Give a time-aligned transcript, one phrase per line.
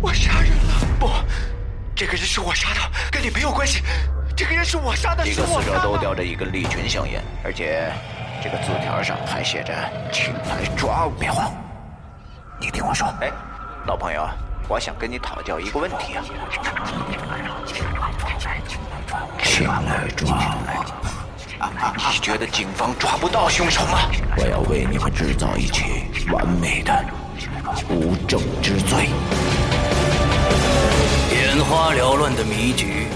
[0.00, 0.86] 我杀人了！
[0.98, 1.10] 不，
[1.94, 3.82] 这个人是我杀的，跟你没有关系。
[4.36, 7.90] 这个人是我杀的，一个死者都叼着一根利群香烟，而且
[8.42, 9.72] 这个字条上还写着
[10.12, 11.12] “请来抓我”。
[11.18, 11.50] 别慌，
[12.60, 13.06] 你听我说。
[13.22, 13.30] 哎，
[13.86, 14.28] 老朋友，
[14.68, 16.22] 我想跟你讨教一个问题啊。
[19.42, 21.06] 请来抓我。
[22.12, 24.00] 你觉得警方抓不到凶手吗？
[24.36, 27.02] 我要为你们制造一起完美的
[27.88, 29.08] 无证之罪。
[31.56, 33.06] 眼花缭乱的迷局，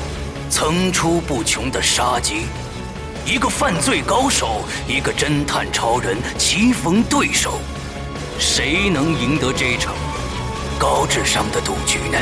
[0.48, 2.46] 层出不穷的杀机，
[3.26, 7.60] 一个犯罪高手，一个侦探超人棋逢对手，
[8.38, 9.94] 谁能赢得这场
[10.78, 12.18] 高智商的赌局呢？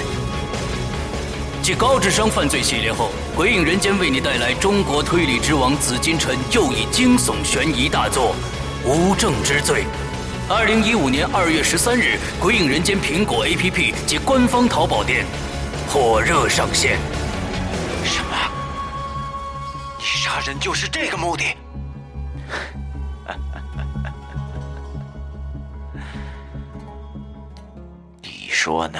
[1.62, 8.34] 继高智商犯罪系列后，《鬼影人间》为你带来中国推理之王紫金陈又一惊悚悬疑大作
[8.88, 9.84] 《无证之罪》。
[10.52, 15.24] 二零一五年二月十三日，《鬼影人间》苹果 APP 及官方淘宝店
[15.88, 16.98] 火热上线。
[18.04, 18.36] 什么？
[19.98, 21.44] 你杀人就是这个目的？
[28.22, 28.98] 你说呢？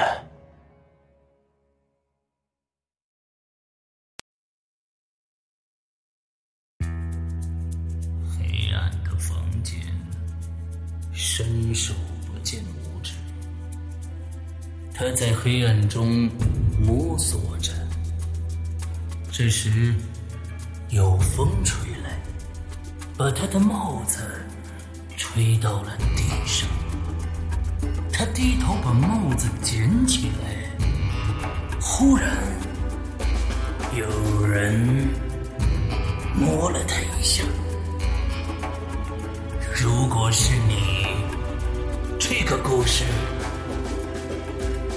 [6.81, 9.79] 黑暗的房间，
[11.13, 11.93] 伸手，
[14.99, 16.29] 他在黑暗中
[16.81, 17.71] 摸索着。
[19.31, 19.95] 这时，
[20.89, 22.19] 有风吹来，
[23.17, 24.19] 把他的帽子
[25.17, 26.69] 吹到了地上。
[28.13, 30.69] 他低头把帽子捡起来，
[31.81, 32.37] 忽然
[33.95, 34.75] 有人
[36.35, 37.45] 摸了他一下。
[39.73, 41.07] 如果是你。
[42.19, 43.05] 这个故事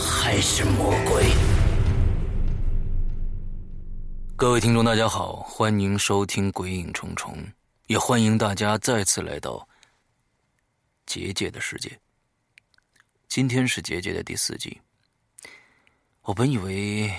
[0.00, 1.30] 还是魔鬼？
[4.34, 7.34] 各位听众，大家好，欢迎收听《鬼影重重》，
[7.86, 9.68] 也欢迎大家再次来到
[11.04, 12.00] 结界的世界。
[13.28, 14.80] 今天是结界的第四集。
[16.22, 17.12] 我本以为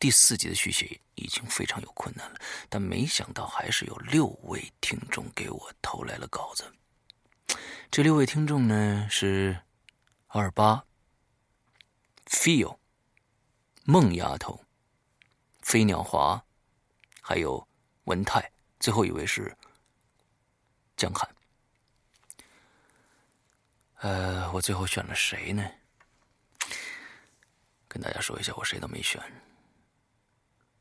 [0.00, 6.64] 第四集的续写已经非常有困难了，但没想到还是有六位听众给我投来了稿子。
[7.92, 9.56] 这六位听众呢是
[10.26, 10.84] 二八、
[12.26, 12.78] feel、
[13.84, 14.64] 梦丫头、
[15.62, 16.44] 飞鸟华，
[17.20, 17.66] 还有
[18.04, 19.56] 文泰，最后一位是
[20.96, 21.28] 江汉。
[24.00, 25.64] 呃，我最后选了谁呢？
[27.88, 29.20] 跟大家说一下，我谁都没选，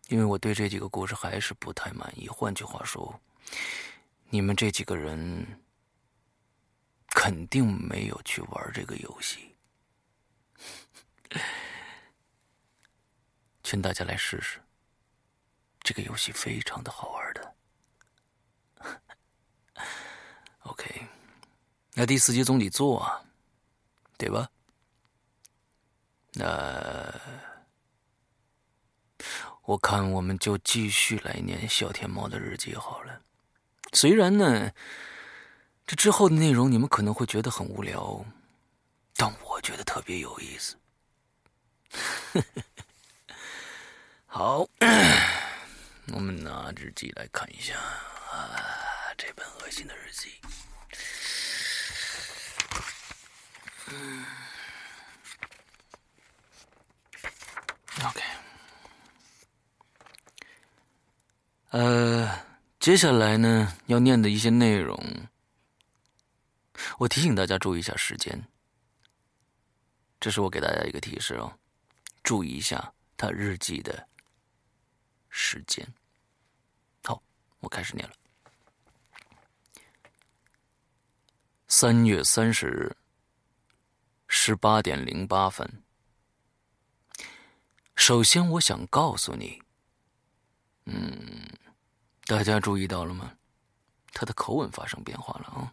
[0.09, 2.27] 因为我对这几个故事还是不太满意。
[2.27, 3.19] 换句话说，
[4.29, 5.61] 你们这几个人。
[7.17, 9.54] 肯定没有去玩这个游戏，
[13.63, 14.61] 劝大家来试试。
[15.81, 17.55] 这个游戏非常的好玩的。
[20.63, 21.07] OK，
[21.93, 23.23] 那第四集总得做啊，
[24.17, 24.49] 对吧？
[26.33, 27.13] 那
[29.63, 33.21] 我看我们就继续来念小天猫的日记好了。
[33.93, 34.71] 虽然呢。
[35.87, 38.25] 这之后的内容你们可能会觉得很无聊，
[39.15, 40.75] 但我觉得特别有意思。
[44.27, 44.67] 好，
[46.13, 48.59] 我们拿日记来看一下啊，
[49.17, 50.31] 这本恶心的日记。
[58.03, 58.21] OK，
[61.69, 62.45] 呃，
[62.79, 64.99] 接下来呢要念的一些内容。
[66.97, 68.43] 我提醒大家注意一下时间，
[70.19, 71.57] 这是我给大家一个提示哦，
[72.25, 74.09] 注意一下他日记的
[75.29, 75.87] 时间。
[77.03, 77.21] 好，
[77.59, 78.15] 我开始念了。
[81.67, 82.97] 三月三十日
[84.27, 85.83] 十八点零八分。
[87.95, 89.61] 首先，我想告诉你，
[90.85, 91.47] 嗯，
[92.25, 93.37] 大家注意到了吗？
[94.13, 95.71] 他的口吻发生变化了啊。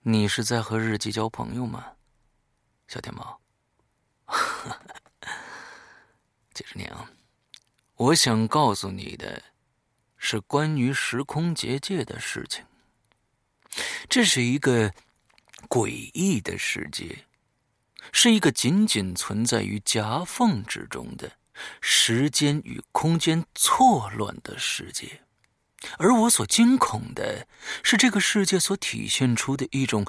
[0.00, 1.96] 你是在和日记交朋友吗，
[2.88, 3.40] 小天猫？
[6.56, 7.10] 接着念啊，
[7.96, 9.42] 我想告诉你的，
[10.16, 12.64] 是关于时空结界的事情。
[14.08, 14.94] 这是一个
[15.68, 17.26] 诡异的世界，
[18.10, 21.32] 是一个仅仅存在于夹缝之中的
[21.82, 25.20] 时间与空间错乱的世界。
[25.98, 27.46] 而我所惊恐的
[27.82, 30.06] 是，这个世界所体现出的一种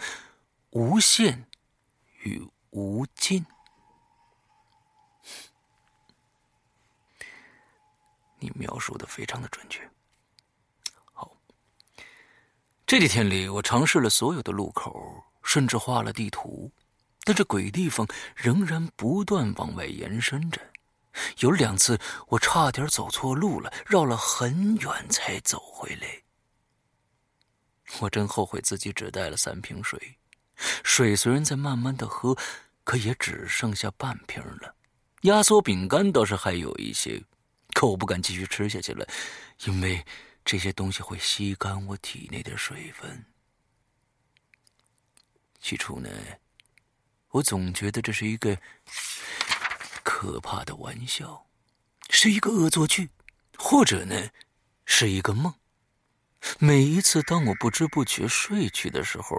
[0.70, 1.46] 无限
[2.22, 3.46] 与无尽。
[8.40, 9.82] 你描述的非常的准确。
[11.14, 11.36] 好，
[12.86, 16.72] 这几天里，我尝试了所有的路口，甚至画了地图，
[17.24, 20.62] 但这鬼地方仍然不断往外延伸着。
[21.40, 26.08] 有两次，我差点走错路了，绕了很远才走回来。
[28.00, 30.18] 我真后悔自己只带了三瓶水，
[30.84, 32.38] 水虽然在慢慢的喝，
[32.84, 34.76] 可也只剩下半瓶了。
[35.22, 37.24] 压缩饼干倒是还有一些，
[37.78, 39.08] 可我不敢继续吃下去了，
[39.66, 40.04] 因为
[40.44, 43.24] 这些东西会吸干我体内的水分。
[45.62, 46.10] 起初呢，
[47.30, 48.58] 我总觉得这是一个。
[50.04, 51.46] 可怕的玩笑，
[52.10, 53.12] 是一个恶作剧，
[53.56, 54.30] 或者呢，
[54.84, 55.54] 是一个梦。
[56.58, 59.36] 每一次当我不知不觉睡去的时候，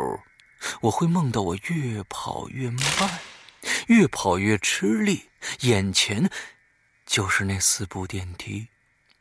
[0.82, 3.18] 我会梦到我越跑越慢，
[3.88, 5.30] 越跑越吃力，
[5.62, 6.30] 眼前
[7.08, 8.68] 就是那四部电梯，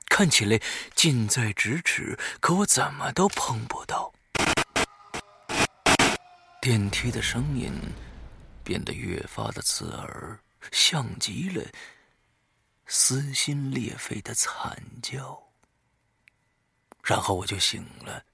[0.10, 0.62] 看起来
[0.94, 4.14] 近在咫尺，可我怎么都碰不到。
[6.62, 7.74] 电梯的声音
[8.62, 10.38] 变得越发的刺耳。
[10.72, 11.64] 像极了
[12.88, 15.42] 撕心裂肺的惨叫，
[17.04, 18.26] 然后我就醒了。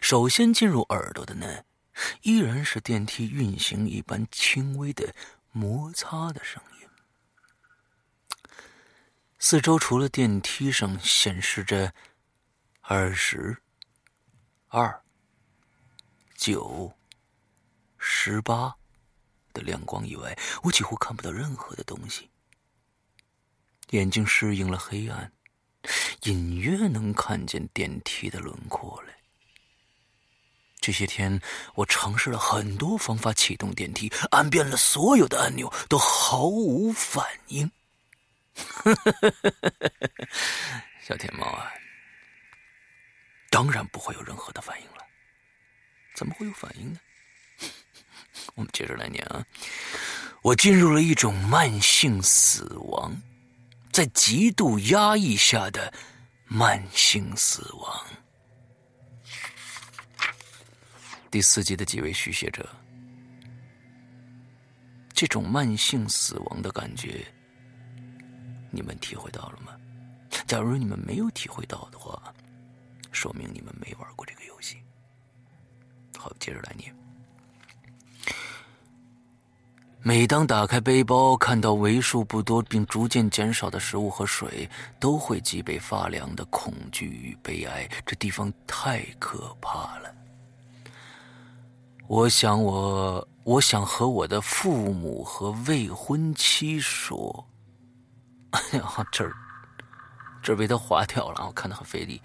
[0.00, 1.64] 首先进入耳朵的呢，
[2.22, 5.12] 依然是电梯运行一般轻微的
[5.50, 6.73] 摩擦的声音。
[9.46, 11.92] 四周除了电梯上显示着
[12.80, 13.54] 二十、
[14.68, 15.02] 二、
[16.34, 16.90] 九、
[17.98, 18.74] 十八。
[19.52, 22.30] 的亮光以外，我几乎看不到任何的东西。
[23.90, 25.30] 眼睛适应了黑暗，
[26.22, 29.08] 隐约能看见电梯的轮廓了。
[30.80, 31.38] 这些天，
[31.74, 37.70] 我尝试了很多方法启动电梯，按遍了所有的按钮，都毫无反应。
[41.02, 41.72] 小天猫啊，
[43.50, 44.94] 当然不会有任何的反应了。
[46.14, 47.00] 怎么会有反应呢？
[48.54, 49.44] 我们接着来念啊！
[50.42, 53.20] 我进入了一种慢性死亡，
[53.92, 55.92] 在极度压抑下的
[56.44, 58.06] 慢性死亡。
[61.30, 62.68] 第四集的几位续写者，
[65.12, 67.26] 这种慢性死亡的感觉，
[68.74, 69.72] 你们体会到了吗？
[70.46, 72.20] 假如你们没有体会到的话，
[73.12, 74.78] 说明你们没玩过这个游戏。
[76.18, 76.94] 好，接着来念。
[80.02, 84.68] 每当打开背包，看到为数不多并逐渐减少的食物和水，
[85.00, 87.88] 都会脊背发凉的恐惧与悲哀。
[88.04, 90.14] 这地方太可怕了。
[92.06, 97.46] 我想，我我想和我的父母和未婚妻说。
[98.54, 99.34] 哎呀，这儿
[100.42, 102.22] 这儿被他划掉了，我看的很费力。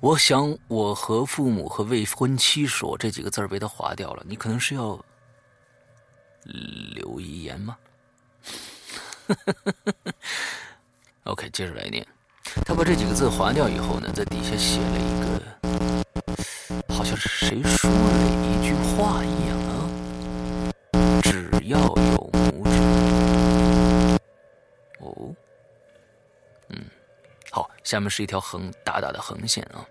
[0.00, 4.22] 我想我和父母和未婚妻说这几个字被他划掉了。
[4.26, 5.02] 你可能是要。
[6.94, 7.76] 留遗言吗？
[11.24, 12.04] OK，接着来念。
[12.64, 15.99] 他把这几个字划掉以后呢，在底下写了一个，
[27.90, 29.84] 下面是一条横大大的横线啊。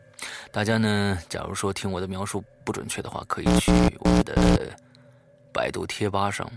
[0.53, 4.79] 大家呢，假如说听我的描述不准确的话，可以去我们的。
[5.51, 6.49] 百度贴吧上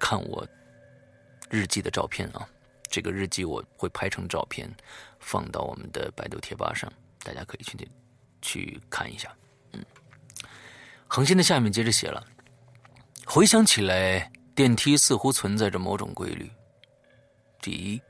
[0.00, 0.44] 看我
[1.50, 2.48] 日记的照片啊，
[2.88, 4.68] 这个日记我会拍成照片
[5.20, 6.90] 放到我们的百度贴吧上，
[7.22, 7.88] 大家可以去
[8.42, 9.32] 去看一下。
[9.72, 9.84] 嗯，
[11.06, 12.26] 横线的下面接着写了，
[13.26, 16.50] 回想起来，电梯似乎存在着某种规律。
[17.60, 18.00] 第一，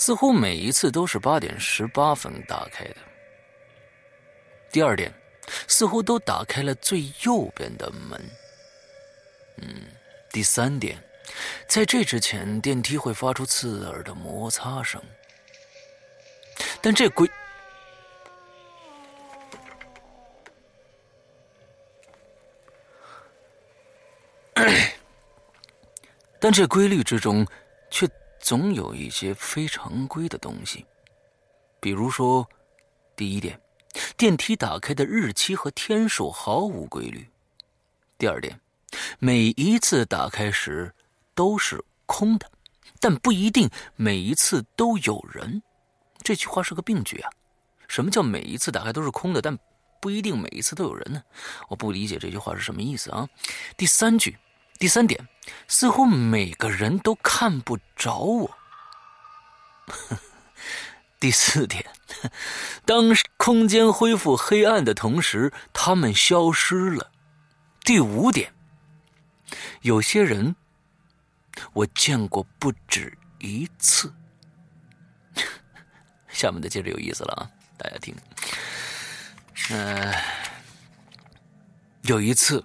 [0.00, 2.96] 似乎每一次都是八点十八分打开的。
[4.72, 5.12] 第二点，
[5.68, 8.18] 似乎都打开了最右边的门。
[9.58, 9.82] 嗯，
[10.32, 10.96] 第三点，
[11.68, 14.98] 在这之前，电梯会发出刺耳的摩擦声。
[16.80, 17.28] 但这规，
[26.40, 27.46] 但这规律之中，
[27.90, 28.08] 却
[28.40, 30.84] 总有一些非常规的东西，
[31.78, 32.48] 比如说，
[33.14, 33.60] 第一点，
[34.16, 37.20] 电梯打开的日期和天数毫无规律；
[38.18, 38.58] 第二点，
[39.18, 40.92] 每一次打开时
[41.34, 42.50] 都是空的，
[42.98, 45.62] 但不一定每一次都有人。
[46.22, 47.30] 这句话是个病句啊！
[47.86, 49.56] 什么叫每一次打开都是空的，但
[50.00, 51.22] 不一定每一次都有人呢？
[51.68, 53.28] 我不理解这句话是什么意思啊！
[53.76, 54.38] 第三句。
[54.80, 55.28] 第三点，
[55.68, 58.58] 似乎每个人都看不着我。
[61.20, 61.84] 第四点，
[62.86, 67.12] 当空间恢复黑暗的同时，他们消失了。
[67.84, 68.54] 第五点，
[69.82, 70.56] 有些人
[71.74, 74.10] 我见过不止一次。
[76.32, 78.16] 下面的接着有意思了啊，大家听。
[79.72, 80.14] 嗯，
[82.04, 82.64] 有一次。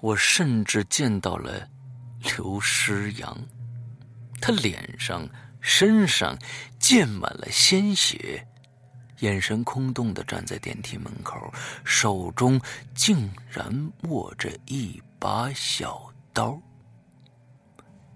[0.00, 1.68] 我甚至见到了
[2.36, 3.36] 刘诗阳，
[4.40, 5.28] 他脸上、
[5.60, 6.36] 身上
[6.78, 8.46] 溅满了鲜血，
[9.20, 11.52] 眼神空洞的站在电梯门口，
[11.84, 12.60] 手中
[12.94, 16.60] 竟然握着一把小刀。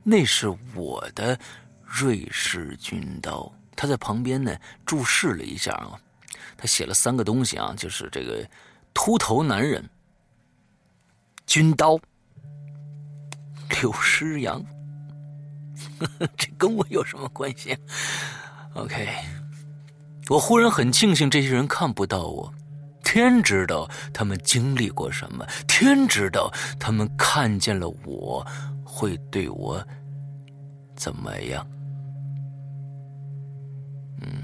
[0.03, 1.39] 那是我的
[1.83, 3.53] 瑞士军刀。
[3.75, 6.01] 他在旁边呢注视了一下啊，
[6.57, 8.49] 他写了三个东西啊，就是这个
[8.95, 9.87] 秃头男人。
[11.47, 11.99] 军刀，
[13.81, 14.63] 刘诗阳，
[16.37, 17.77] 这跟我有什么关系
[18.75, 19.09] ？OK，
[20.29, 22.53] 我忽然很庆幸这些人看不到我，
[23.05, 28.45] 天知道他们经历过什么，天知道他们看见了我
[28.85, 29.83] 会对我
[30.97, 31.65] 怎么样。
[34.21, 34.43] 嗯，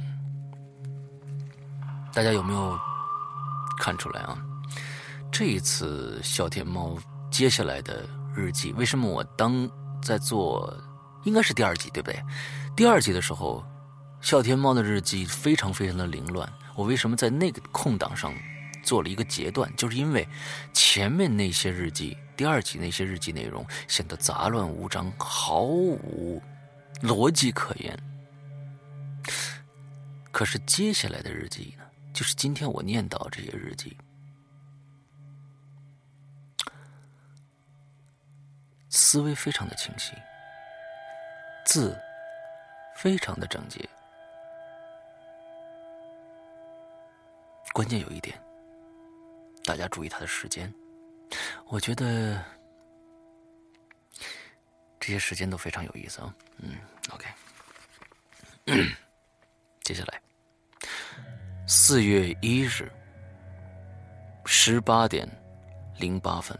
[2.12, 2.78] 大家有没有
[3.78, 4.38] 看出来啊？
[5.32, 6.94] 这一次笑天猫
[7.30, 9.68] 接下来的日记，为什么我当
[10.02, 10.78] 在做，
[11.24, 12.22] 应该是第二集对不对？
[12.76, 13.64] 第二集的时候，
[14.20, 16.46] 笑天猫的日记非常非常的凌乱。
[16.76, 18.34] 我为什么在那个空档上
[18.84, 19.74] 做了一个截断？
[19.74, 20.28] 就是因为
[20.74, 26.42] 前面那些日记，第二集那些日记内容显得杂乱无章，毫无
[27.00, 27.98] 逻辑可言。
[30.30, 33.96] 可是接下来的日记呢，就是今天我念叨这些日记。
[38.94, 40.12] 思维非常的清晰，
[41.64, 41.98] 字
[42.94, 43.88] 非常的整洁，
[47.72, 48.38] 关键有一点，
[49.64, 50.70] 大家注意他的时间，
[51.68, 52.44] 我觉得
[55.00, 56.34] 这些时间都非常有意思啊。
[56.58, 56.76] 嗯
[57.12, 57.26] ，OK，
[59.80, 60.20] 接下来
[61.66, 62.92] 四月一日
[64.44, 65.26] 十八点
[65.96, 66.54] 零八分。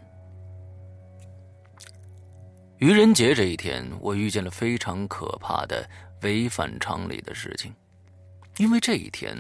[2.82, 5.88] 愚人节这一天，我遇见了非常可怕的
[6.22, 7.72] 违反常理的事情，
[8.56, 9.36] 因为这一天，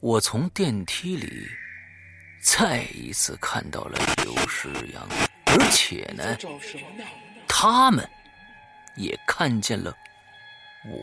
[0.00, 1.46] 我从电梯里
[2.42, 5.06] 再一次看到了刘诗阳，
[5.46, 6.36] 而且呢，
[7.46, 8.04] 他们
[8.96, 9.96] 也看见了
[10.86, 10.98] 我。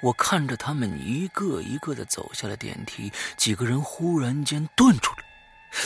[0.00, 4.96] 我看着他们一个一个的走下了电梯，几个人忽然间顿。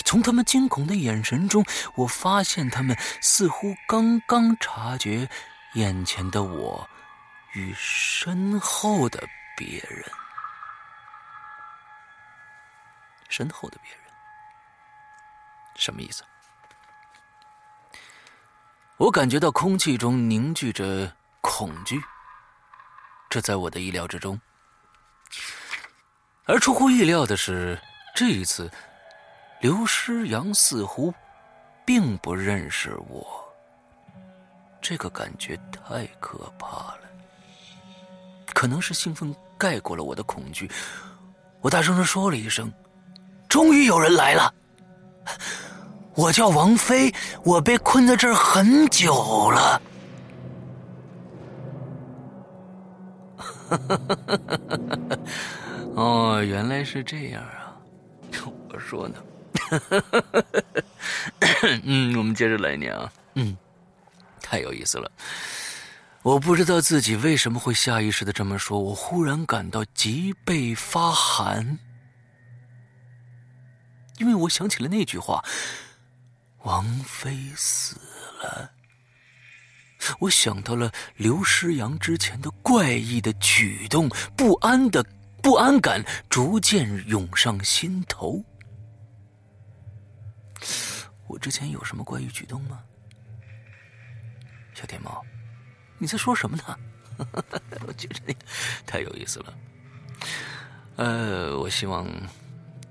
[0.05, 1.65] 从他们惊恐的眼神中，
[1.95, 5.29] 我发现他们似乎刚刚察觉
[5.75, 6.89] 眼前的我
[7.55, 9.23] 与身后的
[9.57, 10.05] 别人。
[13.29, 14.01] 身后的别人
[15.77, 16.25] 什么意思？
[18.97, 22.03] 我感觉到空气中凝聚着恐惧，
[23.29, 24.41] 这在我的意料之中。
[26.47, 27.79] 而出乎意料的是，
[28.17, 28.73] 这一次。
[29.61, 31.13] 刘诗阳似乎
[31.85, 33.27] 并不认识我，
[34.81, 37.01] 这个感觉太可怕了。
[38.55, 40.71] 可能是兴奋盖过了我的恐惧，
[41.61, 42.73] 我大声的说了一声
[43.49, 44.55] ：“终于有人来了！”
[46.15, 47.13] 我叫王菲，
[47.45, 49.83] 我被困在这儿很久了。
[55.95, 57.77] 哦，原来是这样啊！
[58.73, 59.17] 我说呢。
[61.85, 63.11] 嗯，我们接着来念啊。
[63.35, 63.57] 嗯，
[64.43, 65.11] 太有意思了。
[66.23, 68.81] 我不知道自己为什么会下意识的这么说。
[68.81, 71.79] 我忽然感到脊背发寒，
[74.19, 75.45] 因为我想起了那句话
[76.65, 77.97] ：“王妃死
[78.43, 78.73] 了。”
[80.21, 85.05] 我想到了刘诗阳之前的怪异的举动，不安的
[85.43, 88.43] 不安感逐渐涌上心头。
[91.39, 92.81] 之前有什么怪异举动吗？
[94.75, 95.25] 小天猫，
[95.99, 96.79] 你在说什么呢？
[97.87, 98.35] 我觉得
[98.87, 99.55] 太有意思了。
[100.97, 102.07] 呃，我希望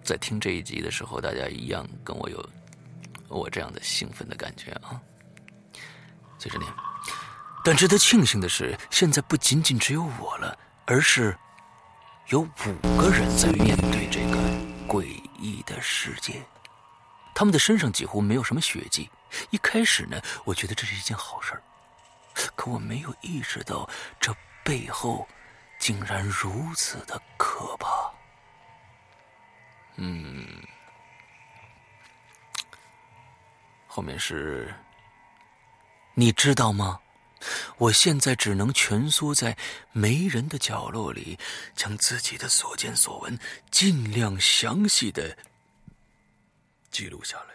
[0.03, 2.49] 在听这一集的时候，大家一样跟我有
[3.29, 4.99] 我这样的兴奋的感觉啊。
[6.37, 6.69] 接着念。
[7.63, 11.37] 但值得庆幸的是，现在不仅仅只有我了，而是
[12.27, 14.37] 有五个人在面对这个
[14.87, 15.05] 诡
[15.39, 16.41] 异的世界。
[17.37, 19.07] 他们的身上几乎没有什么血迹。
[19.51, 21.61] 一开始呢，我觉得这是一件好事儿，
[22.55, 23.87] 可我没有意识到
[24.19, 25.27] 这背后
[25.77, 28.11] 竟然如此的可怕。
[29.97, 30.47] 嗯，
[33.85, 34.73] 后面是，
[36.15, 36.99] 你知道吗？
[37.77, 39.55] 我现在只能蜷缩在
[39.91, 41.37] 没人的角落里，
[41.75, 43.37] 将自己的所见所闻
[43.69, 45.37] 尽量详细的
[46.97, 47.53] 记录下来。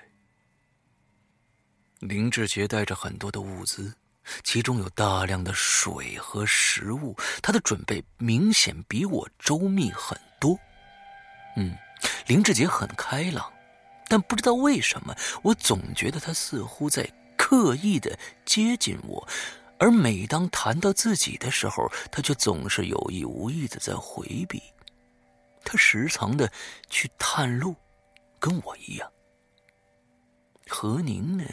[1.99, 3.93] 林志杰带着很多的物资，
[4.45, 10.57] 其中有大量的水和食物，他的准备明显比我周密很多。
[11.57, 11.77] 嗯，
[12.29, 13.53] 林志杰很开朗，
[14.09, 17.05] 但不知道为什么，我总觉得他似乎在
[17.37, 19.27] 刻意的接近我。
[19.77, 24.63] 而每当谈到自己的时候，他却总是有意无意的在回避。
[25.65, 26.49] 他时常的
[26.89, 27.75] 去探路，
[28.39, 29.13] 跟我一样。
[30.69, 31.45] 何宁呢，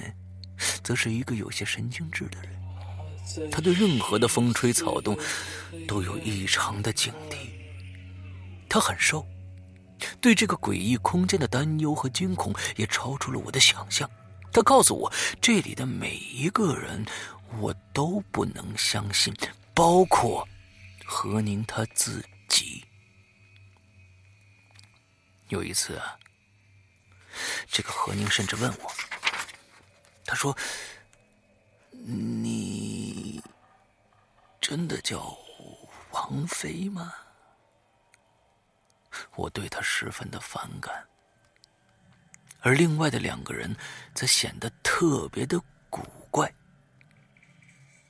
[0.84, 5.18] 则是一个有些神经质的人，他对任何的风吹草动
[5.88, 7.50] 都有异常的警惕。
[8.70, 9.25] 他很瘦，
[10.22, 14.10] 对这个诡异空间的担忧和惊恐也超出了我的想象。
[14.51, 15.12] 他告诉我，
[15.42, 17.06] 这里的每一个人。
[17.60, 19.34] 我都不能相信，
[19.74, 20.48] 包括
[21.04, 22.86] 何宁他自己。
[25.48, 26.19] 有一次啊，
[27.67, 28.91] 这个何宁甚至问我
[30.25, 30.55] ：“他说，
[31.91, 33.42] 你
[34.59, 35.37] 真的叫
[36.11, 37.14] 王妃吗？”
[39.35, 41.07] 我对他十分的反感，
[42.61, 43.75] 而另外的两个人
[44.14, 45.59] 则显得特别的
[45.90, 46.53] 古怪。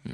[0.03, 0.13] 嗯，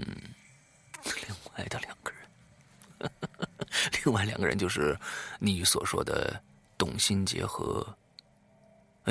[1.04, 3.12] 另外的两个人，
[4.04, 4.98] 另外两个人就是
[5.40, 6.42] 你所说的
[6.78, 7.98] 董新杰和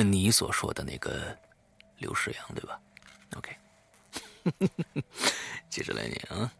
[0.02, 1.36] 你所说的那个
[1.98, 2.80] 刘世阳，对吧
[3.36, 3.56] ？OK，
[5.70, 6.50] 接着来念啊。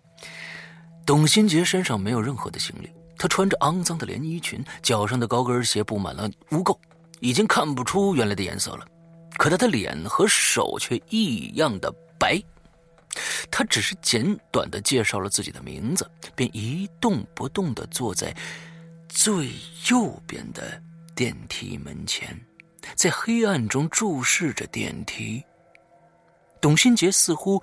[1.05, 6.79] 董新杰身上没有任何的行李，他穿着肮脏的连衣裙，脚上的高跟鞋布满了污垢，
[7.21, 8.87] 已经看不出原来的颜色了。
[9.37, 12.41] 可他的脸和手却异样的白。
[13.51, 18.35] 他只是简短的介绍了自己的名字，便一动不动的坐在
[19.09, 19.53] 最
[19.91, 20.83] 右边的
[21.15, 22.37] 电梯门前，
[22.95, 25.45] 在黑暗中注视着电梯。
[26.61, 27.63] 董新杰似乎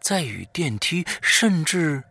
[0.00, 2.02] 在与电梯，甚至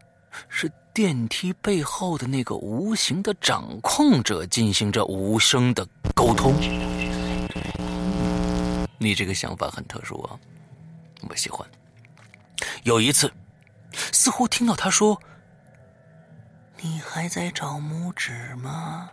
[0.50, 6.54] 是电梯背后的那个无形的掌控者进行着无声的沟通。
[8.98, 10.39] 你这个想法很特殊啊，
[11.30, 11.67] 我喜欢。
[12.84, 13.32] 有一次，
[14.12, 15.22] 似乎听到他说
[16.82, 19.10] ：“你还在找拇指吗？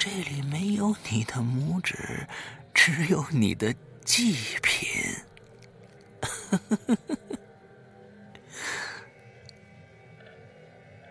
[0.00, 2.26] 这里没有你的拇指，
[2.72, 3.70] 只有你的
[4.02, 4.88] 祭品。”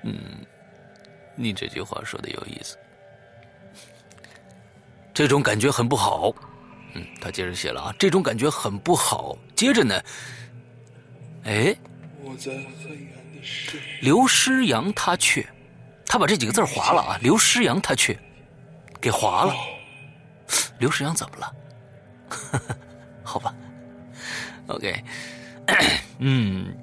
[0.03, 0.43] 嗯，
[1.35, 2.75] 你这句话说的有意思，
[5.13, 6.33] 这种感觉很不好。
[6.95, 9.37] 嗯，他接着写了啊，这种感觉很不好。
[9.55, 10.01] 接着呢。
[11.43, 11.75] 哎，
[14.01, 15.47] 刘诗阳他去，
[16.07, 17.19] 他把这几个字划了啊！
[17.21, 18.17] 刘诗阳他却
[19.01, 19.53] 给划了。
[20.79, 21.55] 刘诗阳怎么了？
[23.23, 23.53] 好吧
[24.67, 25.03] ，OK，
[26.19, 26.75] 嗯，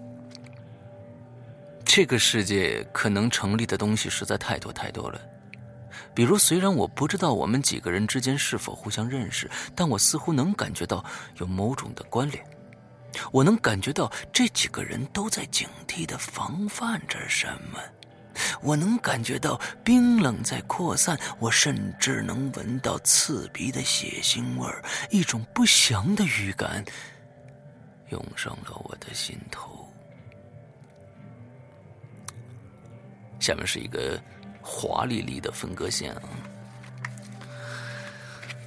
[1.85, 5.21] 这个世界可能成立的东西实在太多太多了。
[6.15, 11.05] 比如，虽然我不知道我们几个人之间是否互相认识，但我似乎能感觉到
[11.39, 12.43] 有某种的关联。
[13.33, 17.79] 我能感觉到这几个人都在警惕的防范着什么，
[18.63, 26.85] 我能感觉到冰冷在扩散，我甚至能闻到刺鼻的血腥味儿，一种不祥的预感
[28.11, 29.91] 涌上了我的心头。
[33.39, 34.21] 下面是一个
[34.63, 36.23] 华丽丽的分割线啊，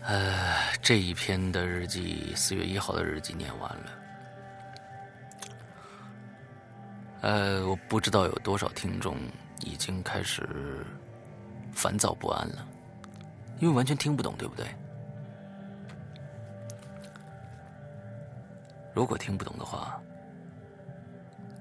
[0.03, 3.91] 呃，这一篇的日记，四月一号的日记念完了。
[7.21, 9.17] 呃，我不知道有多少听众
[9.61, 10.85] 已经开始
[11.71, 12.67] 烦躁不安了，
[13.59, 14.67] 因为完全听不懂，对不对？
[18.93, 20.01] 如果听不懂的话，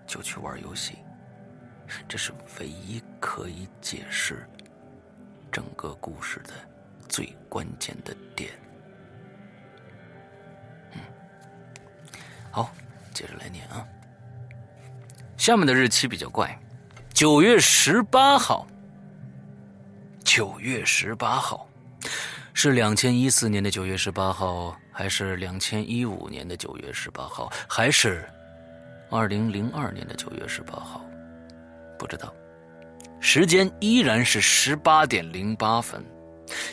[0.06, 0.98] 就去玩游戏。
[2.06, 4.46] 这是唯一可以解释
[5.50, 6.52] 整个故事的
[7.08, 8.50] 最关键的点。
[10.92, 11.00] 嗯，
[12.50, 12.70] 好，
[13.14, 13.86] 接着来念啊。
[15.36, 16.58] 下面的日期比较怪，
[17.18, 18.64] 九月十八号。
[20.22, 21.68] 九月十八号，
[22.54, 28.24] 是两千一四年的九月十八号，还是两千一五年的九月十八号，还是
[29.10, 31.04] 二零零二年的九月十八号？
[31.98, 32.32] 不知道，
[33.18, 36.00] 时间依然是十八点零八分。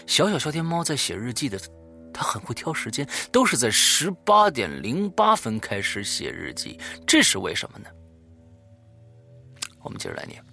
[0.06, 1.60] 小小小天猫在写日记的，
[2.14, 7.90] 他很会挑时间，都是在十八点零八分开始写日记，这是为什么呢？
[9.86, 10.44] 我们接着来念。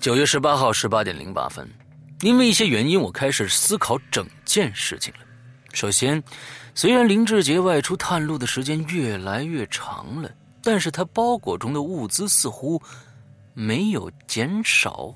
[0.00, 1.68] 九月十八号十八点零八分，
[2.22, 5.20] 因为一些原因，我开始思考整件事情了。
[5.74, 6.22] 首先，
[6.74, 10.30] 虽然林志杰外出探路的时间越来越长了。
[10.62, 12.82] 但是他包裹中的物资似乎
[13.54, 15.14] 没有减少，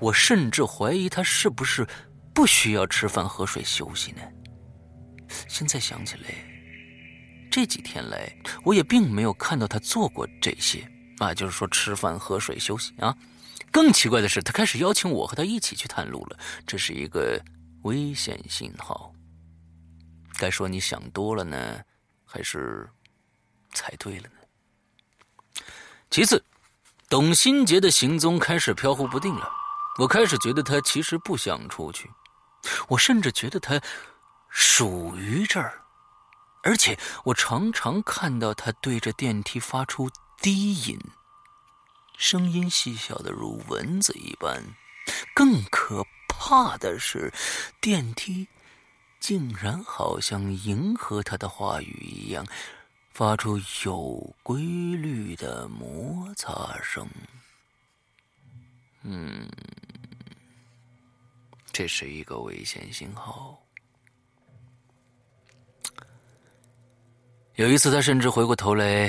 [0.00, 1.86] 我甚至怀疑他是不是
[2.32, 4.22] 不需要吃饭、喝水、休息呢？
[5.46, 6.22] 现在想起来，
[7.52, 8.34] 这几天来
[8.64, 13.14] 我也并没有看到他做过这些啊，就是说吃饭、喝水、休息啊。
[13.70, 17.40] 更奇怪的是，他开始邀请我和他一起去探路了，这是一个
[17.82, 19.12] 危险信号。
[20.38, 21.80] 该说你想多了呢，
[22.24, 22.88] 还是？
[23.74, 25.62] 猜对了呢。
[26.10, 26.44] 其次，
[27.08, 29.50] 董新杰的行踪开始飘忽不定了。
[29.98, 32.10] 我开始觉得他其实不想出去，
[32.88, 33.80] 我甚至觉得他
[34.50, 35.81] 属于这儿，
[36.62, 40.98] 而且我常常看到他对着电梯发出低吟，
[42.16, 44.62] 声音细小的如蚊子一般。
[45.34, 47.32] 更可怕的是，
[47.80, 48.48] 电梯
[49.18, 52.46] 竟然好像迎合他的话语一样。
[53.12, 57.06] 发出有规律的摩擦声。
[59.02, 59.46] 嗯，
[61.70, 63.61] 这是一个危险信号。
[67.56, 69.08] 有一次，他甚至回过头来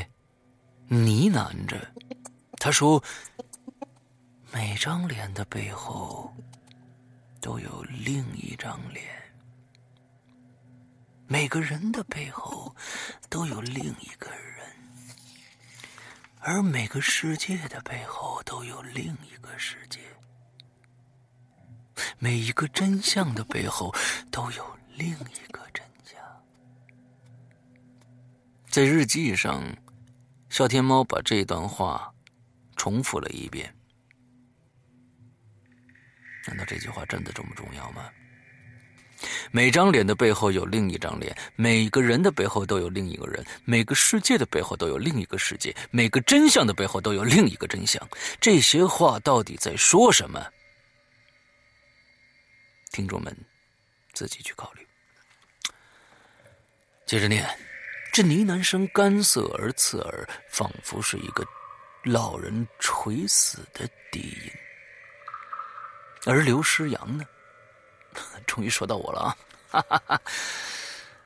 [0.87, 1.77] 呢喃着
[2.59, 3.01] ：“他说，
[4.51, 6.33] 每张脸的背后
[7.39, 9.05] 都有另一张脸。”
[11.25, 12.75] 每个人的背后
[13.29, 14.67] 都有另一个人，
[16.39, 19.99] 而每个世界的背后都有另一个世界。
[22.19, 23.93] 每一个真相的背后
[24.29, 25.83] 都有另一个真。
[28.73, 29.63] 在日记上，
[30.49, 32.11] 笑天猫把这段话
[32.75, 33.71] 重复了一遍。
[36.47, 38.09] 难道这句话真的这么重要吗？
[39.51, 48.01] 每张脸的背后有另一张脸，每个人的背后都有另一个人，每个世界的背后都有另一个世界，每个真相的背后都有另一个真相。
[48.41, 50.43] 这些话到底在说什么？
[52.91, 53.37] 听众们
[54.13, 54.87] 自己去考虑。
[57.05, 57.47] 接着念，
[58.13, 61.43] 这呢喃声干涩而刺耳，仿佛是一个
[62.03, 64.51] 老人垂死的低音。
[66.23, 67.25] 而刘诗阳呢？
[68.45, 69.35] 终于说到我了啊！
[69.71, 70.21] 哈哈哈。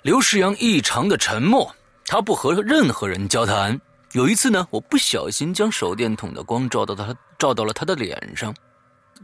[0.01, 3.77] 刘诗阳异常的沉默，他不和任何人交谈。
[4.13, 8.55] 有一次呢，我不小心将手电筒的光照到他，照到了他的脸上，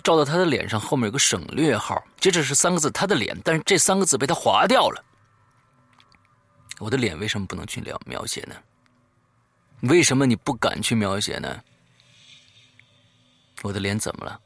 [0.04, 5.02] 照到他的脸上后面有个省略号，接着是三个字“他的脸”，但是这三个字被他划掉了。
[6.80, 8.56] 我的脸为什么不能去描描写呢？
[9.82, 11.62] 为什么你不敢去描写呢？
[13.62, 14.40] 我的脸怎么了？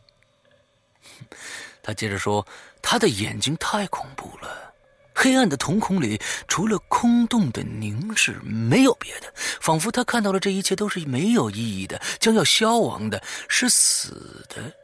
[1.82, 2.46] 他接着说
[2.82, 4.74] ：“他的眼睛太恐怖了，
[5.16, 14.76] 黑暗的瞳孔里除了空洞的凝视，没有别的，仿佛他看到了这一切都是没有意义的，将要消亡的，是死的。”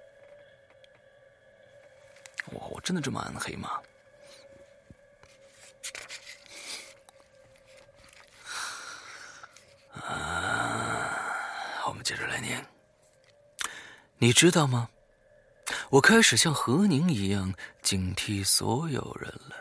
[2.52, 3.80] 我我真的这么暗黑吗？
[10.02, 11.16] 啊，
[11.88, 12.66] 我们接着来念，
[14.18, 14.90] 你知道吗？
[15.90, 19.56] 我开始像何宁一样警惕所有人了，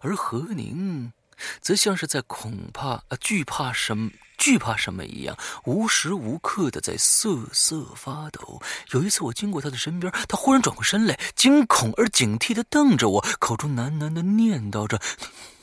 [0.00, 1.12] 而何宁
[1.60, 8.60] 则像是在恐怕、惧怕什么、惧怕什么一样，无时无刻的在瑟瑟发抖。
[8.90, 15.00] 有一次，我经过他的身边，他忽然转过身来，惊恐而警惕的瞪着我，口中喃喃的念叨着：“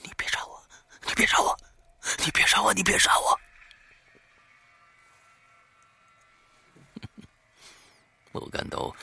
[0.03, 0.63] 你、别杀我，
[1.07, 1.57] 你别杀我，
[2.19, 3.39] 你别杀我，你别杀我。
[8.33, 8.95] ”我感到。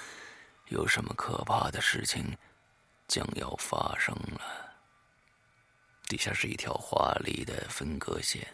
[0.71, 2.37] 有什么可怕的事情
[3.07, 4.43] 将要发生了？
[6.07, 8.47] 底下是一条华丽的分割线。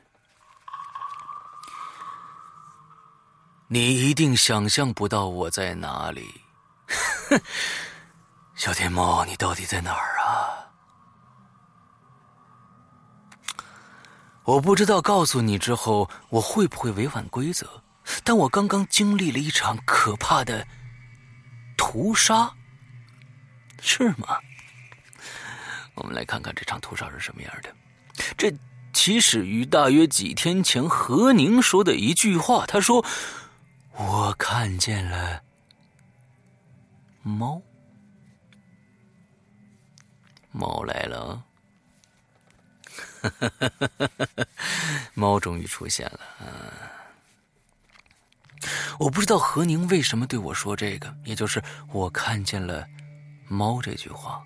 [3.67, 6.41] 你一定想象不到我在哪里。
[8.55, 10.64] 小天猫，你到底在哪儿啊？
[14.45, 17.83] 我不知道告诉你之后我会不会违反规则，
[18.23, 20.67] 但我刚刚经历了一场可怕的
[21.77, 22.53] 屠杀，
[23.81, 24.39] 是吗？
[25.95, 27.75] 我们来看看这场屠杀是什么样的。
[28.37, 28.53] 这
[28.93, 33.05] 起始于大约几天前何宁说的一句话，他说
[33.97, 35.43] ：“我看见了
[37.23, 37.63] 猫，
[40.53, 41.43] 猫来了。”
[45.15, 46.21] 猫终于出现了。
[48.99, 52.87] 我不知道何宁为什么对我说这个，也就是我看见了
[53.49, 54.45] 猫这句话，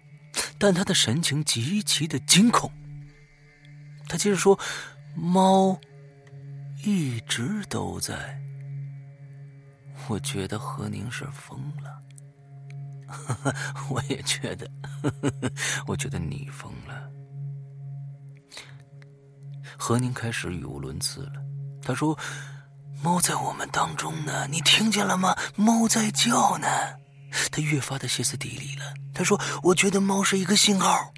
[0.59, 2.71] 但他的神情极其的惊恐。
[4.09, 4.59] 他接着说
[5.15, 5.79] ：“猫
[6.83, 8.41] 一直都在。”
[10.09, 12.03] 我觉得何宁是疯了。
[13.91, 14.71] 我也觉得，
[15.87, 17.11] 我觉得你疯了。
[19.81, 21.41] 何宁开始语无伦次了。
[21.83, 22.19] 他说
[23.01, 25.35] ：“猫在我们当中呢，你听见了吗？
[25.55, 26.67] 猫在叫呢。”
[27.53, 28.93] 他越发的歇斯底里了。
[29.15, 31.13] 他说：“我觉得猫是一个信号，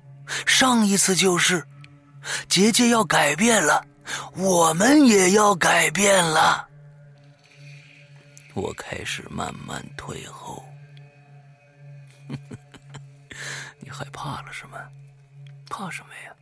[0.47, 1.67] 上一次就是，
[2.49, 3.85] 结界要改变了，
[4.37, 6.69] 我们也要改变了。”
[8.55, 10.63] 我开始慢慢退后。
[13.81, 14.79] 你害怕了是吗？
[15.71, 16.35] 怕什么呀？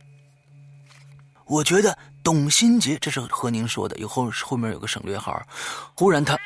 [1.45, 5.41] 我觉得董新杰，这是和您说的，有后后面有个省略号。
[5.95, 6.37] 忽然他，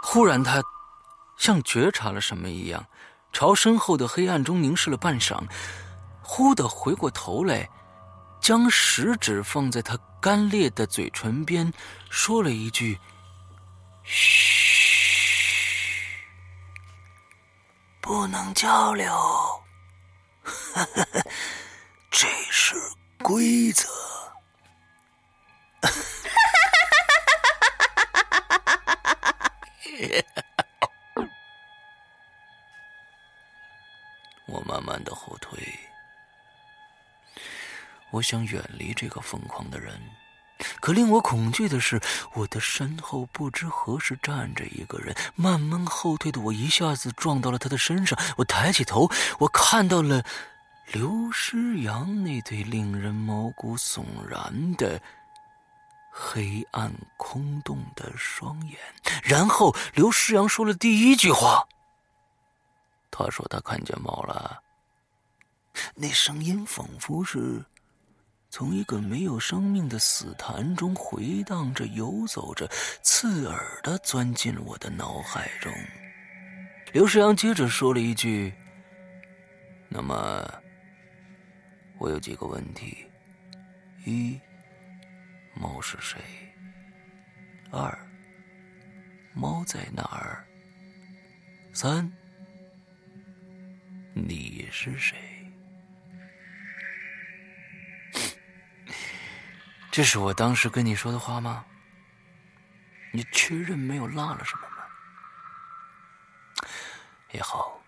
[0.02, 0.62] 忽然他
[1.36, 2.86] 像觉察了什么一样，
[3.32, 5.42] 朝身后的黑暗中凝视了半晌。
[6.30, 7.70] 忽地回过头来，
[8.38, 11.72] 将食指放在他干裂的嘴唇边，
[12.10, 12.98] 说了一句
[14.04, 15.56] ：“嘘，
[18.02, 19.10] 不能交流，
[22.12, 22.76] 这是
[23.22, 23.88] 规则。”
[38.18, 39.96] 我想远离这个疯狂的人，
[40.80, 42.00] 可令我恐惧的是，
[42.34, 45.14] 我的身后不知何时站着一个人。
[45.36, 48.18] 慢慢后退的我一下子撞到了他的身上。
[48.36, 50.24] 我抬起头，我看到了
[50.90, 55.00] 刘诗阳那对令人毛骨悚然的
[56.10, 58.76] 黑暗空洞的双眼。
[59.22, 61.64] 然后刘诗阳说了第一句话
[63.12, 64.60] ：“他说他看见猫了。”
[65.94, 67.64] 那声音仿佛是。
[68.50, 72.66] 从一个没有生命的死潭中回荡着、游走着，
[73.02, 75.70] 刺耳的钻进我的脑海中。
[76.92, 78.52] 刘世阳接着说了一句
[79.90, 80.50] ：“那么，
[81.98, 83.06] 我有几个问题：
[84.06, 84.40] 一，
[85.54, 86.18] 猫是谁？
[87.70, 87.96] 二，
[89.34, 90.42] 猫在哪儿？
[91.74, 92.10] 三，
[94.14, 95.18] 你是谁？”
[99.90, 101.64] 这是我当时跟你说的话吗？
[103.10, 106.66] 你确认没有落了什么吗？
[107.32, 107.80] 也好，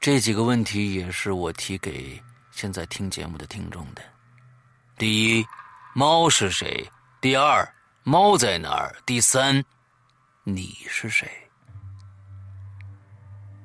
[0.00, 4.02] 这几个问题也是我提给现在听节目的听众的。
[4.96, 5.46] 第一，
[5.94, 6.88] 猫是谁？
[7.20, 7.68] 第二，
[8.04, 8.96] 猫在哪儿？
[9.04, 9.64] 第三，
[10.44, 11.28] 你是谁？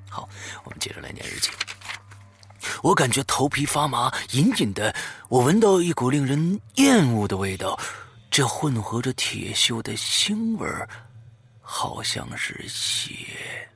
[0.10, 0.28] 好，
[0.64, 1.52] 我们接着来念日记。
[2.84, 4.94] 我感觉头皮发麻，隐隐的，
[5.30, 7.80] 我闻到一股令人厌恶的味道，
[8.32, 10.68] 这混合着铁锈的腥味
[11.62, 13.70] 好像是血。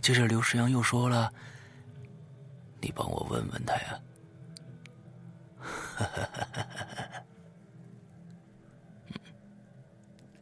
[0.00, 1.32] 接着刘世阳又说了
[2.80, 3.98] ：“你帮我问问他呀。”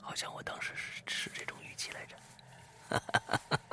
[0.00, 2.16] 好像我当时是是这种语气来着。
[2.88, 3.67] 哈哈哈哈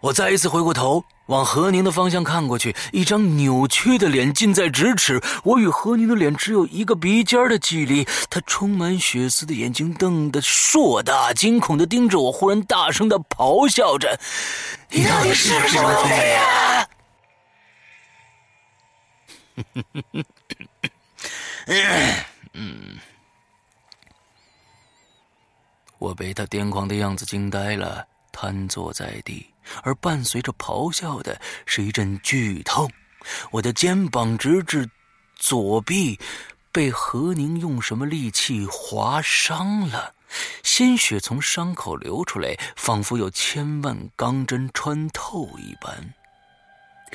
[0.00, 1.04] 我再一次回过头。
[1.26, 5.20] 往何宁的方向看过去，一张扭曲的脸近在咫尺。
[5.44, 8.06] 我与何宁的脸只有一个鼻尖的距离。
[8.30, 14.18] 他充满血丝的眼睛瞪得硕大，惊恐的盯着我，忽然大声的咆哮着
[14.88, 16.88] ：“你到底是什么鬼呀？”
[22.54, 22.96] 嗯，
[25.98, 29.46] 我被他癫狂的样子惊呆了，瘫坐在地，
[29.82, 32.90] 而伴随着咆哮的是一阵剧痛，
[33.50, 34.88] 我的肩膀直至
[35.36, 36.18] 左臂
[36.72, 40.14] 被何宁用什么利器划伤了。
[40.62, 46.14] 鲜血从伤口流出来，仿佛有千万钢针穿透一般。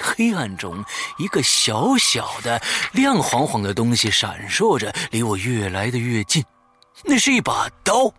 [0.02, 0.84] 黑暗中，
[1.20, 2.60] 一个小小的、
[2.92, 6.44] 亮晃晃的东西闪烁着，离我越来的越近。
[7.04, 8.12] 那是一把刀。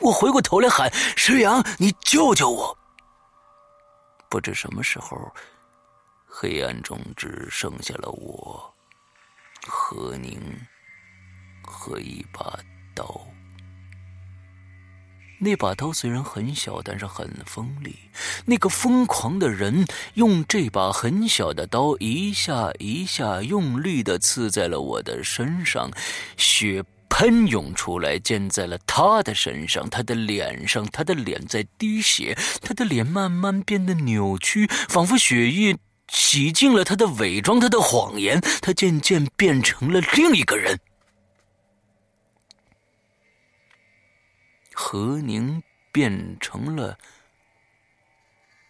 [0.00, 2.76] 我回过头来喊：“石阳，你救救我！”
[4.30, 5.34] 不知什么时候，
[6.24, 8.72] 黑暗中只剩下了我、
[9.66, 10.40] 何宁
[11.62, 12.58] 和一把
[12.94, 13.20] 刀。
[15.42, 17.98] 那把刀虽然很小，但是很锋利。
[18.44, 25.90] 那个疯狂的人用这把很小的刀一下一下用力的刺在了我的身上，
[26.36, 35.76] 血喷涌出来，溅在了他的身上，他的脸上，他的脸在滴血，他的脸慢慢变得扭曲，仿佛血液
[36.08, 40.80] 洗净了他的伪装，他的谎言，他渐渐变成了另一个人。
[44.72, 46.96] 何宁变成了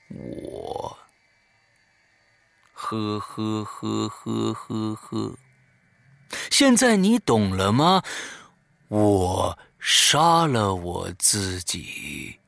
[0.09, 0.98] 我，
[2.72, 5.37] 呵呵呵呵呵呵。
[6.50, 8.02] 现在你懂了吗？
[8.88, 12.38] 我杀了我自己，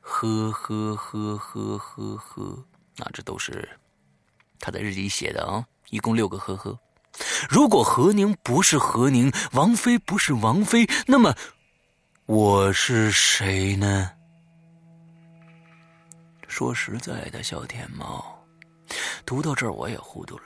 [0.00, 2.64] 呵呵呵呵呵呵。
[2.96, 3.68] 那这都是
[4.58, 6.78] 他的日记写的啊，一共六个呵呵。
[7.48, 11.34] 如果何宁不是何宁，王妃不是王妃，那么。
[12.26, 14.12] 我是谁呢？
[16.46, 18.44] 说实在的，小天猫，
[19.26, 20.44] 读到这儿我也糊涂了。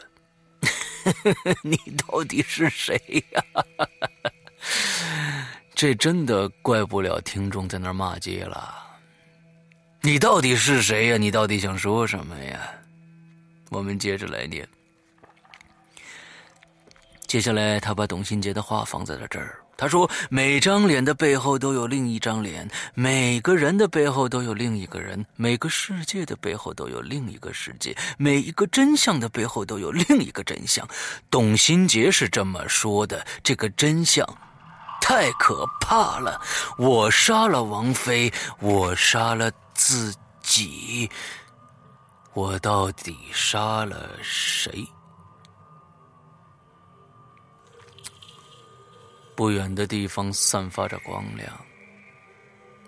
[1.62, 2.96] 你到底是谁
[3.32, 3.44] 呀？
[5.74, 8.74] 这真的怪不了听众在那骂街了。
[10.00, 11.16] 你到底是谁呀？
[11.16, 12.70] 你到底想说什么呀？
[13.70, 14.66] 我们接着来念。
[17.26, 19.60] 接下来，他把董新杰的话放在了这儿。
[19.76, 30.88] 他说：“每张脸的背后都有另一张脸，每个人的背后都有另一个人，每个世界的背后都有另一个世界，每一个真相的背后都有另一个真相。”
[31.30, 33.26] 董新杰是这么说的。
[33.42, 34.26] 这个真相
[35.00, 36.40] 太可怕了。
[36.78, 41.10] 我杀了王菲，我杀了自己，
[42.32, 44.86] 我到底杀了谁？
[49.36, 51.48] 不远的地方散发着光亮。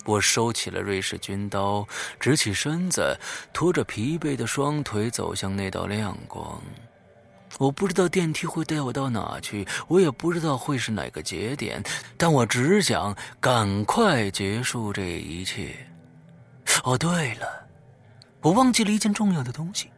[0.04, 1.86] 我收起了瑞士军刀，
[2.18, 3.14] 直起身子，
[3.52, 6.60] 拖着疲惫的双腿走向那道亮光。
[7.58, 11.82] 我不知道电梯会带我到哪去，我也不知道会是哪个节点，
[12.16, 15.74] 但我只想赶快结束这一切。
[16.84, 17.66] 哦，对了，
[18.40, 19.90] 我忘记了一件重要的东西。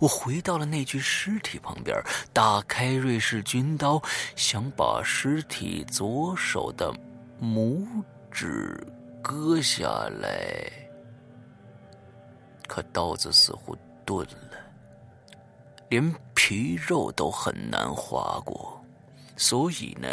[0.00, 1.96] 我回到了那具尸体旁边，
[2.32, 4.00] 打开瑞士军刀，
[4.36, 6.92] 想把尸体左手的
[7.40, 7.86] 拇
[8.30, 8.86] 指
[9.22, 9.88] 割下
[10.20, 10.70] 来，
[12.66, 14.58] 可刀子似乎钝了，
[15.88, 18.77] 连皮肉都很难划过。
[19.38, 20.08] 所以呢，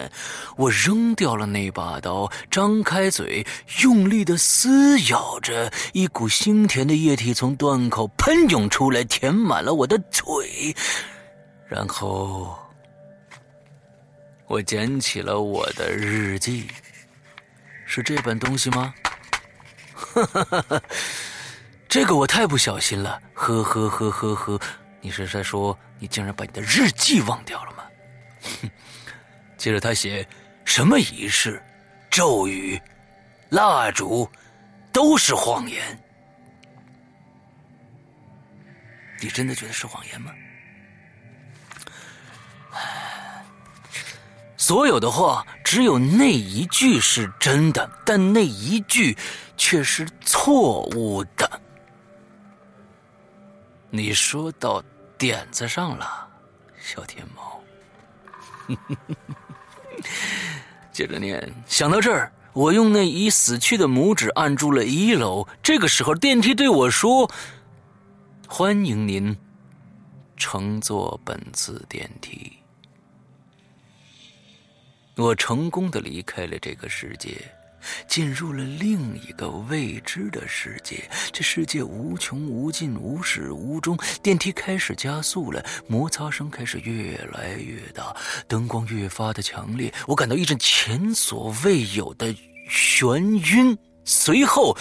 [0.56, 3.46] 我扔掉了那把刀，张开嘴，
[3.82, 10.76] 用力的撕咬着，一股腥甜的液体从断口喷涌出来，填满了我的嘴。
[11.68, 12.56] 然后，
[14.46, 16.68] 我捡起了我的日记，
[17.86, 18.94] 是这本东西吗？
[19.96, 20.82] 哈哈哈哈
[21.88, 24.60] 这个我太不小心了，呵呵呵呵呵，
[25.02, 27.84] 你是在说你竟然把你的日记忘掉了吗？
[28.62, 28.70] 哼。
[29.66, 30.24] 接着他写，
[30.64, 31.60] 什么仪式、
[32.12, 32.80] 咒语、
[33.50, 34.30] 蜡烛，
[34.94, 36.00] 都是谎言。
[39.20, 40.32] 你真的觉得是谎言吗？
[44.56, 49.18] 所有的话，只有那一句是真的，但那一句
[49.58, 51.60] 却是错误的。
[53.90, 54.80] 你说到
[55.18, 56.30] 点子上了，
[56.80, 57.64] 小天猫。
[60.92, 65.48] 接着念，想到这儿，我用那已死去的拇指按住了一楼。
[65.62, 67.30] 这个时候，电梯对我说
[68.48, 69.36] ：“欢迎您
[70.38, 72.52] 乘坐本次电梯。”
[75.18, 77.38] 我成功的离开了这个世界。
[78.08, 81.10] 进入了另一个未知的世界。
[81.32, 83.98] 这世界无穷无尽，无始无终。
[84.22, 88.16] 电梯开始加速了，摩擦声开始越来越大，
[88.48, 89.94] 灯光越发的强烈。
[90.08, 92.34] 我感到一阵前所未有的
[92.70, 93.20] 眩
[93.54, 94.76] 晕，随后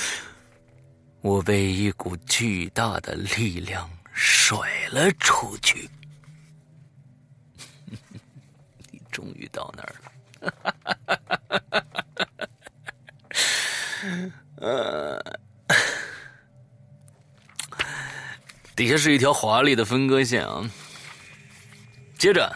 [1.20, 4.58] 我被一股巨大的力量甩
[4.90, 5.88] 了出去。
[8.90, 10.10] 你终于到那儿了。
[14.60, 15.18] 呃，
[18.76, 20.68] 底下是一条华丽的分割线啊。
[22.18, 22.54] 接着，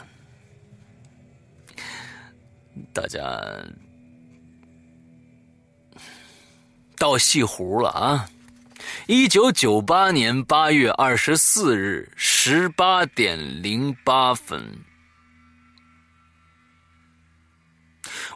[2.93, 3.41] 大家
[6.97, 8.31] 到西湖了啊！
[9.07, 14.63] 一九九八年八月二十四日十八点零八分。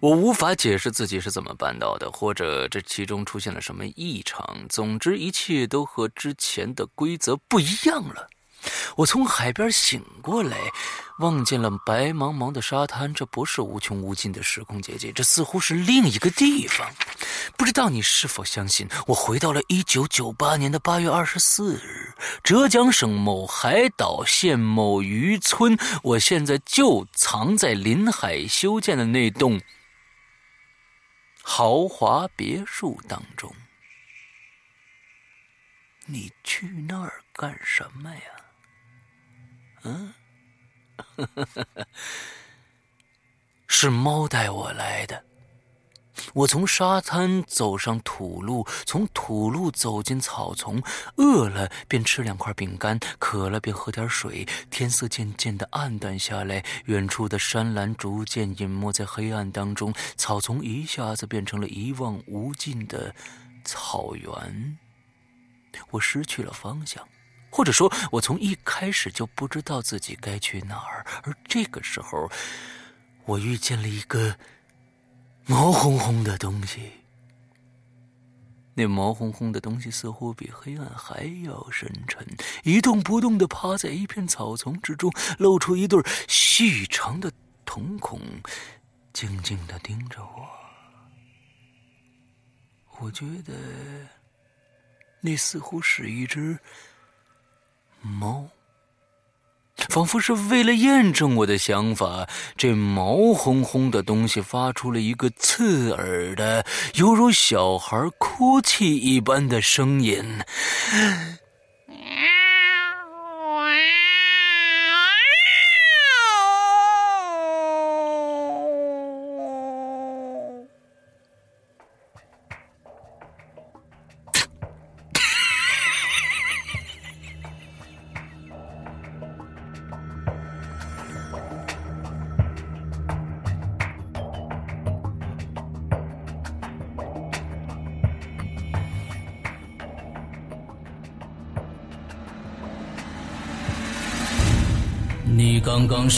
[0.02, 4.44] 我无法解释自己是怎么办到的，或者这其中出现了什么异常。
[4.68, 8.26] 总之，一切都和之前的规则不一样了。
[8.96, 10.56] 我从海边醒过来，
[11.20, 13.14] 望见了白茫茫的沙滩。
[13.14, 16.84] 这不是无穷无尽的时空结界，这似乎是另一个地方。
[17.56, 25.78] 不知道你是否相信，我回到了一九九八年的八月二十四日，浙江省某海岛县某渔村。
[26.02, 29.60] 我现在就藏在临海修建的那栋
[31.42, 33.54] 豪华别墅当中。
[36.06, 38.22] 你去那儿干什么呀？
[39.84, 40.14] 嗯，
[43.68, 45.31] 是猫带我来的。
[46.34, 50.82] 我从沙滩走上土路，从土路走进草丛。
[51.16, 54.46] 饿了便吃两块饼干，渴了便喝点水。
[54.70, 63.14] 天色渐渐的暗淡下来，远处的山岚逐渐隐没在黑暗当中，草丛一下子变成了一望无尽的
[63.64, 64.78] 草原。
[65.90, 67.06] 我失去了方向。
[67.54, 71.04] 或者说，我从一开始就不知道自己该去哪儿。
[71.22, 72.30] 而这个时候，
[73.26, 74.34] 我遇见了一个
[75.46, 76.92] 毛烘烘的东西。
[78.74, 82.26] 那毛烘烘的东西似乎比黑暗还要深沉，
[82.64, 87.30] 一动不动的趴在一片草丛之中，露出一对细长的
[87.66, 88.18] 瞳孔，
[89.12, 90.48] 静静的盯着我。
[92.98, 93.52] 我觉得，
[95.20, 96.58] 那似乎是一只。
[98.00, 98.48] 猫，
[99.92, 102.26] 仿佛是为了验证我的想法，
[102.56, 106.64] 这毛烘烘的东西发出了一个刺耳的、
[106.94, 110.24] 犹如小孩哭泣一般的声音。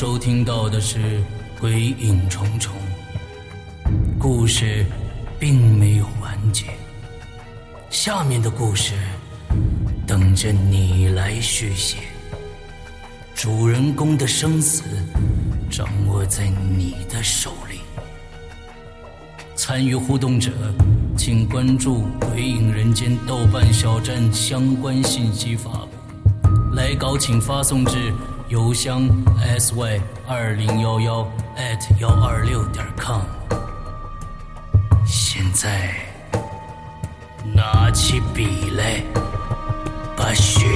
[0.04, 0.98] 收听到的是
[1.58, 2.74] 《鬼影重重》，
[4.18, 4.84] 故事
[5.38, 6.66] 并没有完结，
[7.88, 8.92] 下面的故事
[10.06, 11.96] 等着你来续写。
[13.34, 14.82] 主人公的生死
[15.70, 17.78] 掌握在你的手里。
[19.56, 20.52] 参与互动者，
[21.16, 25.93] 请关注《鬼影人间》豆瓣小站相关信息发布。
[26.74, 28.12] 来稿请发送至。
[28.48, 29.08] 邮箱
[29.58, 31.24] sy 二零幺幺
[31.56, 33.22] at 幺二六点 com。
[35.06, 35.94] 现在
[37.54, 39.02] 拿起笔来，
[40.14, 40.66] 把血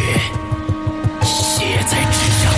[1.23, 2.53] 写在纸上。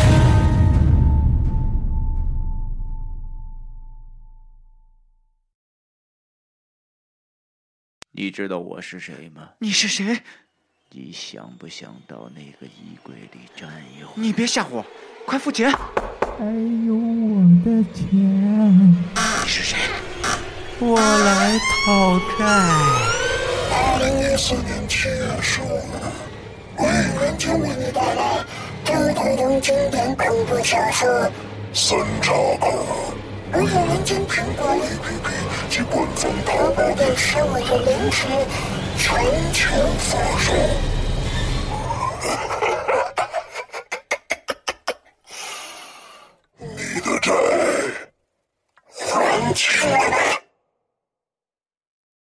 [8.12, 9.50] 你知道我是谁吗？
[9.58, 10.22] 你是谁？
[10.92, 13.68] 你想不想到那个衣柜里占
[14.00, 14.08] 有？
[14.16, 14.84] 你别吓我，
[15.24, 15.70] 快付钱！
[15.70, 16.44] 还
[16.84, 18.10] 有我的钱。
[18.10, 19.78] 你是谁？
[20.80, 22.44] 我来讨债。
[23.70, 26.02] 二零一四年七月十五日，
[26.74, 28.44] 鬼影人间为你带来
[28.84, 31.08] 周代东经典恐怖小说
[31.72, 32.66] 《三叉口》。
[33.52, 38.26] 我影人间苹果 APP 及官方淘宝店十五日零时。
[39.02, 39.18] 全
[39.54, 40.52] 球发售。